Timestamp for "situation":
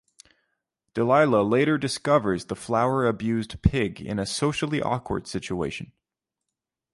5.27-5.91